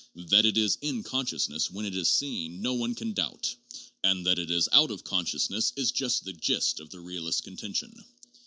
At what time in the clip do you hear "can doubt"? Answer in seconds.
2.95-3.55